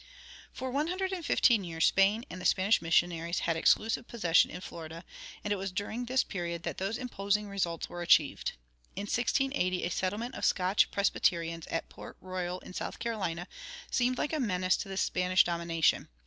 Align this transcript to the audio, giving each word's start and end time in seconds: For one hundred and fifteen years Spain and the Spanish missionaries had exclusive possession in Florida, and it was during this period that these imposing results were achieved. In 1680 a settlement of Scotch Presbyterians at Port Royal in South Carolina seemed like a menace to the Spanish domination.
For 0.51 0.71
one 0.71 0.87
hundred 0.87 1.13
and 1.13 1.23
fifteen 1.23 1.63
years 1.63 1.85
Spain 1.85 2.25
and 2.27 2.41
the 2.41 2.45
Spanish 2.45 2.81
missionaries 2.81 3.41
had 3.41 3.55
exclusive 3.55 4.07
possession 4.07 4.49
in 4.49 4.59
Florida, 4.59 5.05
and 5.43 5.53
it 5.53 5.57
was 5.57 5.71
during 5.71 6.05
this 6.05 6.23
period 6.23 6.63
that 6.63 6.79
these 6.79 6.97
imposing 6.97 7.47
results 7.47 7.87
were 7.87 8.01
achieved. 8.01 8.53
In 8.95 9.01
1680 9.03 9.83
a 9.83 9.91
settlement 9.91 10.33
of 10.33 10.43
Scotch 10.43 10.89
Presbyterians 10.89 11.67
at 11.67 11.87
Port 11.89 12.17
Royal 12.19 12.57
in 12.61 12.73
South 12.73 12.97
Carolina 12.97 13.47
seemed 13.91 14.17
like 14.17 14.33
a 14.33 14.39
menace 14.39 14.75
to 14.77 14.89
the 14.89 14.97
Spanish 14.97 15.43
domination. 15.43 16.09